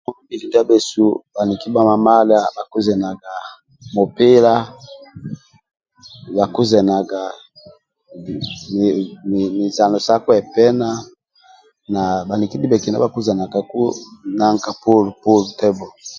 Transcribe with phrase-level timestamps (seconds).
[0.03, 1.03] Ka ngongwa mbili ndia bhesu
[1.33, 3.49] bhaniki bha mamadha bhakuzenagaku
[3.95, 4.53] mupila
[6.35, 7.21] bhakuzenaga
[8.75, 8.85] mi
[9.29, 10.89] mi muzano sa kwepena
[12.27, 15.87] bhaniki ndibhekina bhakuzenaga muzano sa pulu pulu tabo